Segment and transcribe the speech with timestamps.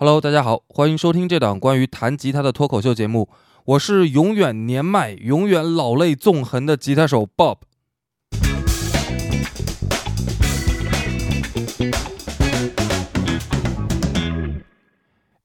[0.00, 3.28] Hello，大家好，欢迎收听这档关于弹吉他的脱口秀节目。
[3.64, 7.56] 我是永远年迈、永远老泪纵横的吉他手 Bob。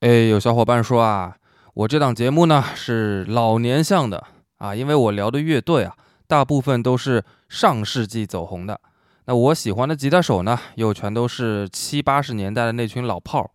[0.00, 1.36] 哎，有小伙伴说啊，
[1.72, 4.22] 我这档节目呢是老年向的
[4.58, 5.94] 啊，因为我聊的乐队啊，
[6.26, 8.78] 大部分都是上世纪走红的。
[9.24, 13.50] 那我喜欢的吉他手呢，又全都是七八十年代的那群老炮儿，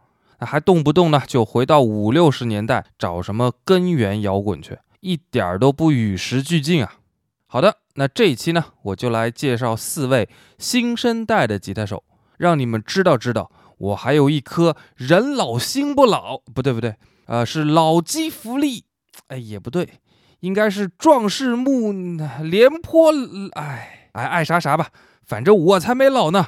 [0.46, 6.96] 还动不动呢就回到五六十年代找什么根源摇滚去，一点儿都不与时俱进啊。
[7.48, 12.04] 好的，那这一期呢，我就来介绍四位新生代的吉他手，
[12.38, 16.96] 让你们知道知道，我还有一颗人老心不老，不对不对，
[17.26, 18.84] 呃，是老骥伏枥，
[19.30, 19.88] 哎，也不对，
[20.42, 21.94] 应该是壮士暮
[22.42, 23.12] 廉颇，
[23.54, 24.90] 哎哎爱啥啥吧。
[25.24, 26.48] 反正我才没老呢，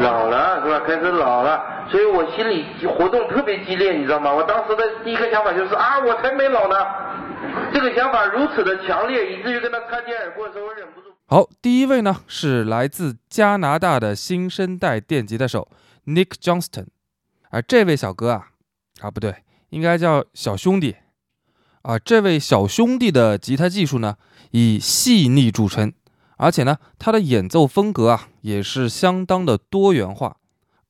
[0.00, 0.80] 老了是吧？
[0.86, 4.32] 开始老了，所以我心里活动特别激烈，你知道吗？
[4.32, 6.76] 我当时的第一个想法就是啊，我才没老呢。
[7.72, 11.08] 这个想法如此的强烈，以至于跟他擦肩而过的时候，我忍不住。
[11.26, 15.68] 好，第一位呢是来自加拿大的新生代电吉他手
[16.06, 16.86] Nick Johnston，
[17.50, 18.48] 而这位小哥啊，
[19.00, 19.34] 啊不对，
[19.70, 20.96] 应该叫小兄弟
[21.82, 21.98] 啊。
[21.98, 24.16] 这位小兄弟的吉他技术呢，
[24.50, 25.92] 以细腻著称。
[26.42, 30.38] 而且呢，他的演奏风格啊也是相当的多元化。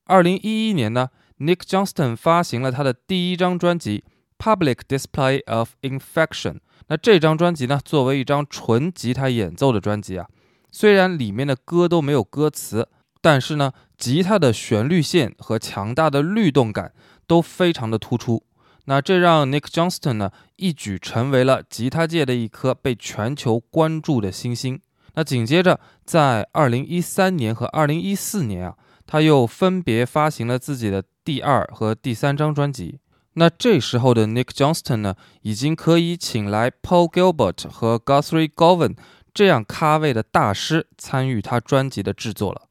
[0.05, 4.05] 二零一一年呢，Nick Johnston 发行了他的第一张专辑
[4.43, 6.53] 《Public Display of Infection》。
[6.87, 10.27] 那这张专辑呢，作为一张纯吉他演奏的专辑啊，
[10.71, 12.87] 虽然里面的歌都没有歌词，
[13.19, 16.93] 但是呢，吉他的旋律线和强大的律动感
[17.27, 18.43] 都非常的突出。
[18.85, 24.79] 那这让 Nick Johnston 呢一举成为了吉他界的一颗被全球关注的新星。
[25.13, 32.99] 那紧接着，在二零一三年和二零一四年啊，他又分别发行了自己的第二和第三张专辑。
[33.33, 38.95] 那这时候的 Nick Johnston 呢，已经可以请来 Paul Gilbert 和 Guthrie Govan
[39.33, 42.63] 这样咖位的大师参与他专辑的制作了。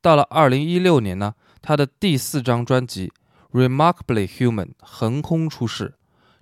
[0.00, 3.12] 到了二零一六年呢，他的第四张专辑
[3.58, 5.94] 《Remarkably Human》横空出世。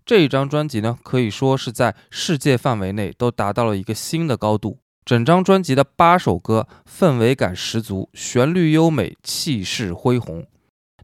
[0.06, 4.78] 这一张专辑呢，可以说是在世界范围内都达到了一个新的高度。
[5.10, 10.46] 整张专辑的八首歌氛围感十足，旋律优美，气势恢宏。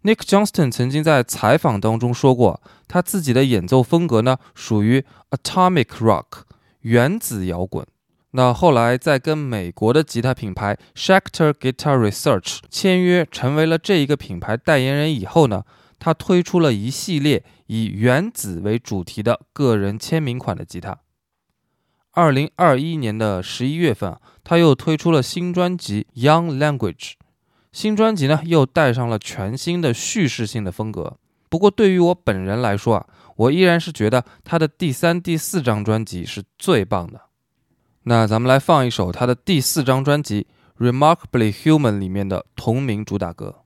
[0.05, 6.43] Nick Johnston 曾经在采访当中说过，他自己的演奏风格呢属于 Atomic Rock
[6.83, 7.85] 原子摇滚。
[8.31, 15.65] 那后来在跟美国的吉他品牌 Schecter Guitar Research 签约，成为了这一个品牌代言人以后呢，
[15.99, 20.97] 他推出了一系列以原子为主题的个人签名款的吉他。
[22.17, 26.95] 二零二一年的十一月份，他又推出了新专辑《Young Language》。
[27.73, 31.19] 新专辑呢，又带上了全新的叙事性的风格。
[31.51, 33.07] 不过，对于我本人来说啊，
[33.37, 37.21] 我依然是觉得他的第三、第四张专辑是最棒的。
[38.05, 40.47] 那咱们来放一首他的第四张专辑
[40.83, 43.57] 《Remarkably Human》里面的同名主打歌。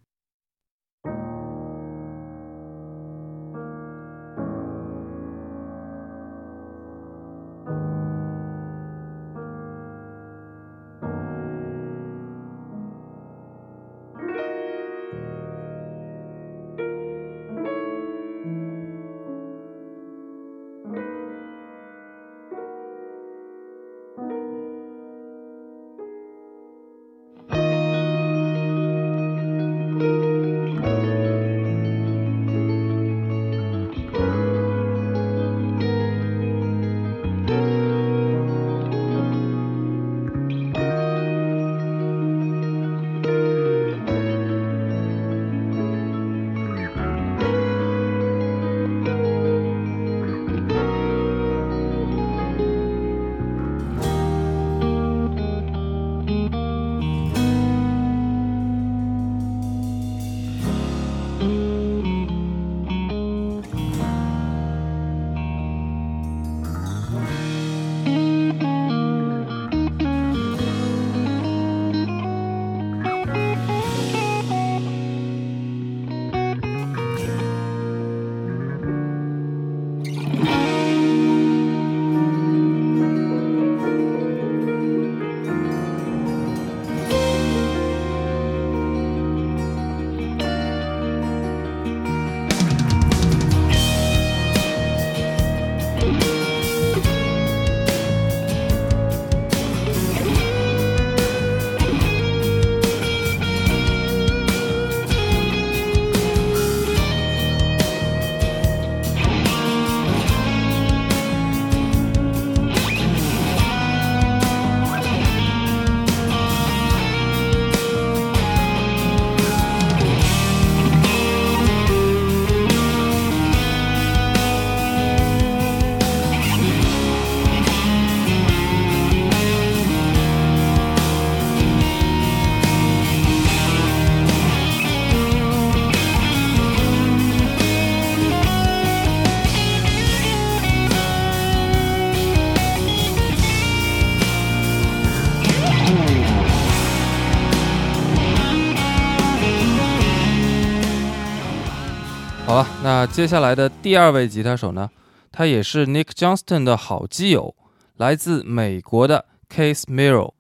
[153.00, 154.90] 那接下来的第二位吉他手呢，
[155.32, 157.54] 他也是 Nick Johnston 的好基友，
[157.96, 160.34] 来自美国的 Case Miro。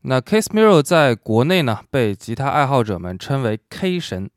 [0.00, 4.28] 那 Case Miro 在国内呢，被吉他爱好者们称为 K 神，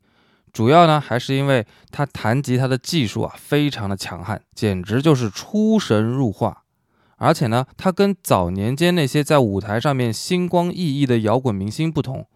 [0.52, 6.62] 主要呢还是因为他弹吉他的技术啊非常的强悍，简直就是出神入化。
[7.16, 12.28] 而且呢，他跟早年间那些在舞台上面星光熠熠的摇滚明星不同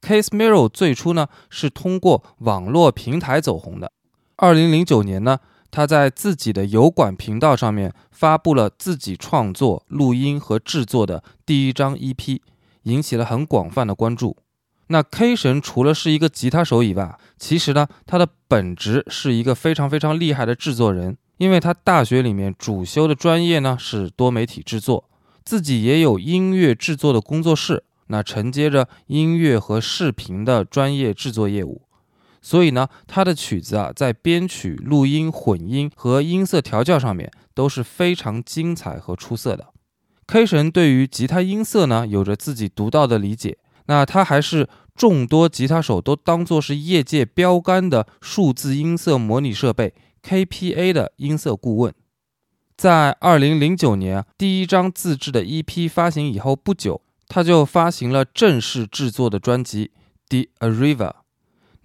[0.00, 3.92] ，Case Miro 最初呢是通过网络平台走红的。
[4.40, 12.38] 二零零九年呢，他在自己的油管频道上面发布了自己创作、录音和制作的第一张 EP，
[12.84, 14.36] 引起了很广泛的关注。
[14.86, 25.10] 那 K 神除了是一个吉他手以外，其实呢，他的本职是一个非常非常厉害的制作人，因为他大学里面主修的专业呢是多媒体制作，
[25.44, 31.82] 自己也有音乐制作的工作室，那承接着音乐和视频的专业制作业务。
[32.48, 39.66] 所以呢，他的曲子啊，在编曲、录音、混音和音色调教上面都是非常精彩和出色的。
[40.26, 43.58] K 神对于吉他音色呢，有着自己独到的理解。
[43.84, 49.92] 那他还是众多吉他手都当做是业界标杆的数字音色模拟设备
[50.22, 51.92] KPA 的音色顾问。
[52.78, 59.90] 在2009年第一张自制的 EP 发行以后不久，他就发行了正式制作的专辑
[60.58, 60.96] 《The Arriva》。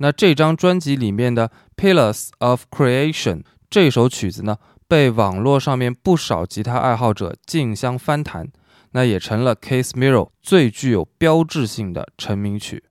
[0.04, 1.48] 那这张专辑里面的
[1.78, 3.36] 《Pillars of Creation》
[3.70, 8.50] 这首曲子呢，被网络上面不少吉他爱好者竞相翻弹，
[8.92, 12.84] 那也成了 Case Mirror 最具有标志性的成名曲。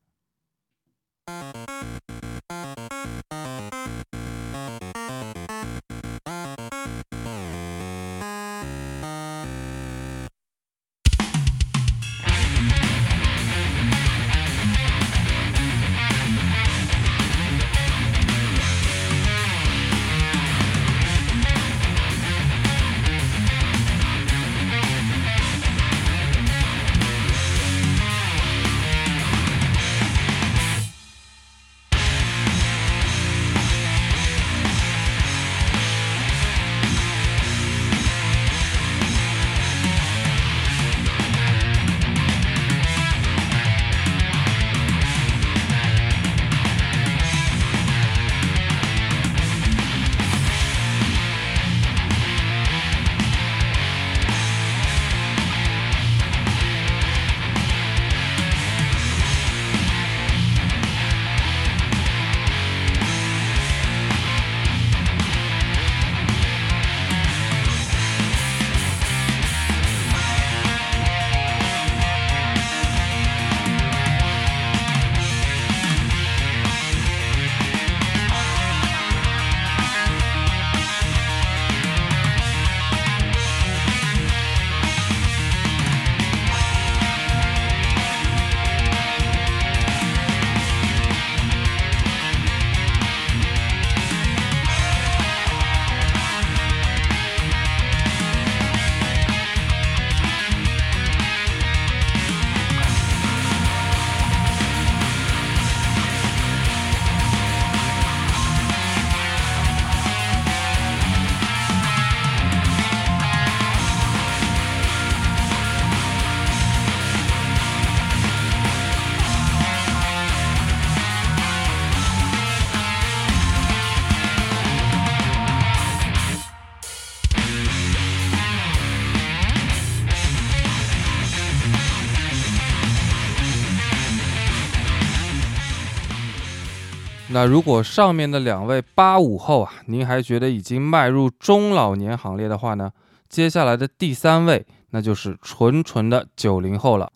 [137.33, 142.93] 那如果上面的两位八五后啊，您还觉得已经迈入中老年行列的话呢？
[143.29, 147.11] 接下来的第三位，那就是纯纯的九零后了，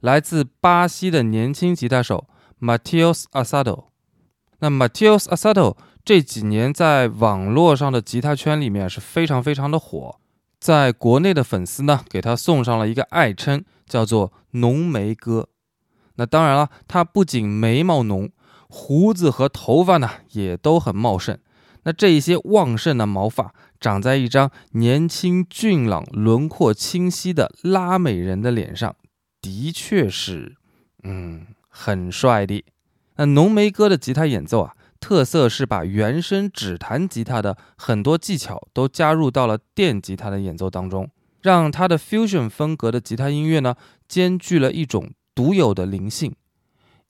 [0.00, 2.26] 来自巴西的年轻吉他手
[2.60, 3.84] Mateus Asado。
[4.58, 10.20] 那 Mateus Asado 这几年在网络上的吉他圈里面是非常非常的火，
[10.60, 15.48] 在国内的粉丝呢，给他送上了一个爱称，叫做“浓眉哥”。
[16.16, 18.28] 那当然了，他不仅眉毛浓。
[18.74, 21.38] 胡子和头发呢也都很茂盛，
[21.82, 28.96] 那这一些旺盛的毛发长在一张年轻俊朗、轮廓清晰的拉美人的脸上，
[29.42, 30.56] 的确是，
[31.02, 32.64] 嗯，很帅的。
[33.16, 41.10] 那浓眉哥的吉他演奏啊，特色是把原声指弹吉他的很多技巧都加入到了电吉他的演奏当中，
[41.42, 43.74] 让他的 fusion 风格的吉他音乐呢，
[44.08, 46.34] 兼具了一种独有的灵性。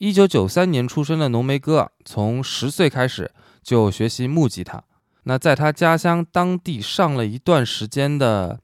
[0.02, 3.30] 一九九三年出生的浓眉哥啊，从十岁开始
[3.62, 4.82] 就学习木吉他，
[5.22, 8.58] 那在他家乡当地上了一段时间的，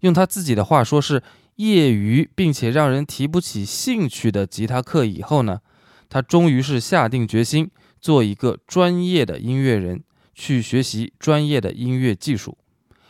[0.00, 1.22] 用他自己的话说是
[1.54, 5.62] 业余并且让人提不起兴趣的吉他课以后呢，
[6.10, 10.04] 他终于是下定决心做一个专业的音乐人，
[10.34, 12.58] 去学习专业的音乐技术。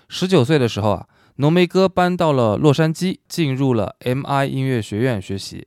[0.08, 1.08] 十九岁的时候啊，
[1.38, 5.66] 浓眉哥搬到了洛杉矶，进入了 M.I 音乐学院学习，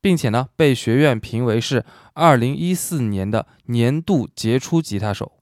[0.00, 5.32] 并且呢被学院评为是二零一四年的年度杰出吉他手。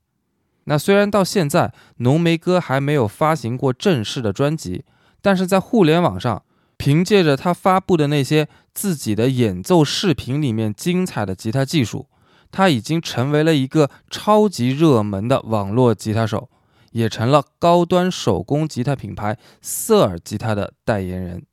[0.64, 4.84] 那虽然到现在浓眉哥还没有发行过正式的专辑，
[5.22, 6.42] 但是在互联网上，
[6.76, 12.08] 凭借着他发布的那些自己的演奏视频里面精彩的吉他技术，
[12.50, 16.50] 他已经成为了一个超级热门的网络吉他手，
[16.92, 21.44] 也成了高端手工吉他品牌瑟尔吉他的代言人。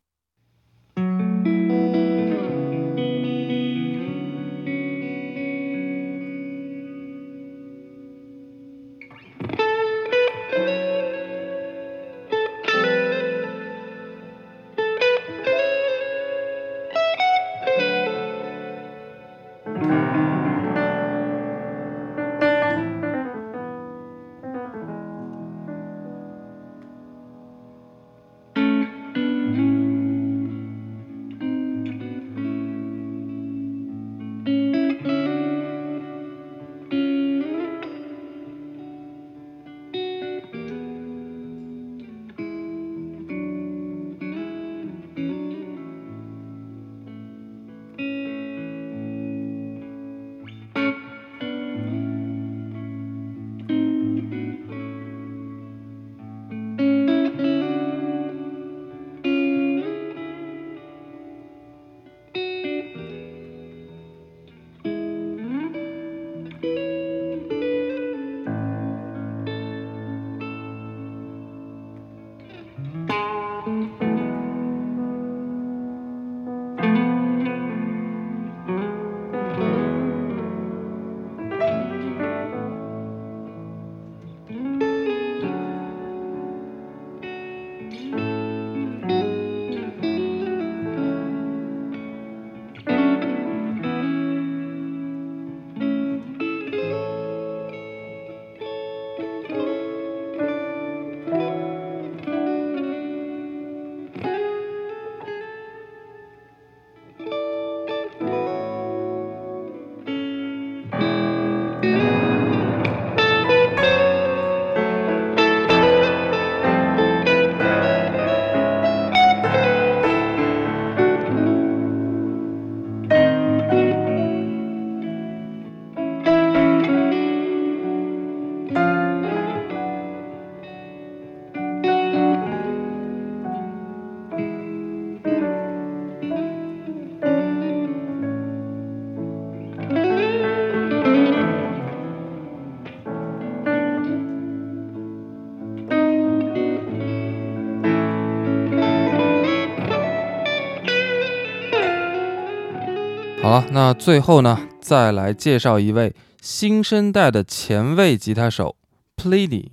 [153.55, 158.75] 好，那最后呢，再来介绍一位新生代的前卫吉他手
[159.15, 159.67] Pliny。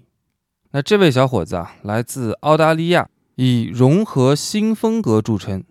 [0.70, 5.64] 那这位小伙子啊，来自澳大利亚，以融合新风格著称。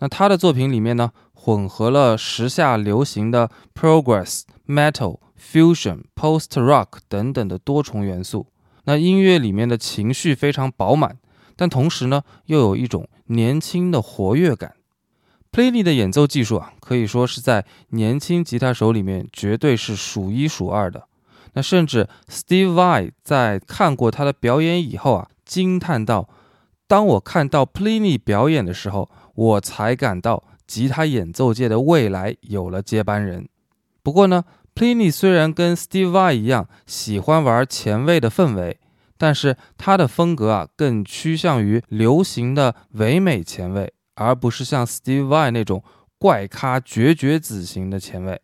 [0.00, 8.48] 那他的作品里面呢，混合了时下流行的 Progress、Metal、Fusion、Post Rock 等等的多重元素。
[8.84, 11.16] 那音乐里面的情绪非常饱满，
[11.56, 14.74] 但同时呢，又有一种年轻的活跃感。
[15.54, 21.06] Pliny 的演奏技术啊，可以说是在年轻吉他手里面绝对是数一数二的。
[21.52, 26.28] 那甚至 Steve Vai 在看过他的表演以后啊，惊叹道
[26.88, 33.48] ：“当我看到 Pliny 表演的时候，我才感到吉他演奏界的未来有了接班人。”
[34.02, 34.42] 不过呢
[34.74, 38.80] ，Pliny 虽然跟 Steve Vai 一样喜欢玩前卫的氛围，
[39.16, 43.93] 但是他的风格啊，更趋向于流行的唯美前卫。
[44.14, 45.82] 而不是像 Steve Y 那种
[46.18, 48.40] 怪咖绝绝子型的前卫。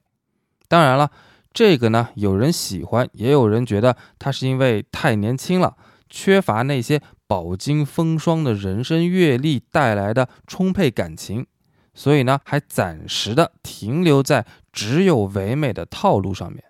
[0.68, 1.10] 当然了，
[1.52, 5.76] 这个呢，有人喜欢，也有人觉得他是因为太年轻了，
[6.08, 11.46] 缺乏那些饱经风霜的人生阅历带来的充沛感情，
[11.94, 16.64] 所以呢，还暂时的停留在只有唯美的套路上面。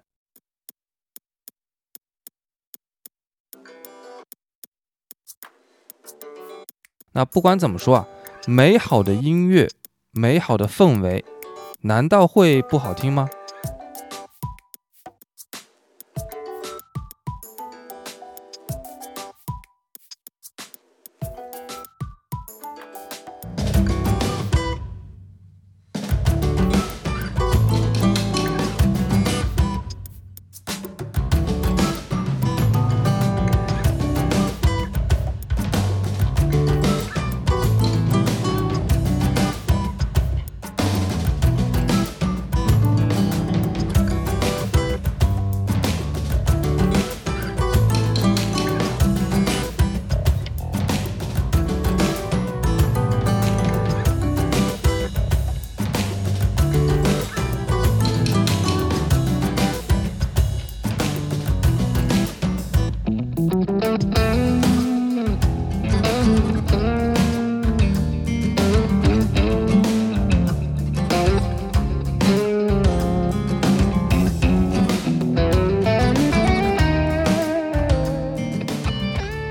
[7.13, 8.07] 那不管怎么说啊。
[8.53, 9.69] 美好的音乐，
[10.11, 11.25] 美好的氛围，
[11.83, 13.29] 难道会不好听吗？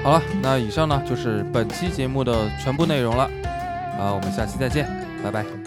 [0.09, 3.29] 好了，那以上呢就是本期节目的全部内容了，
[3.99, 4.87] 啊，我们下期再见，
[5.23, 5.58] 拜拜。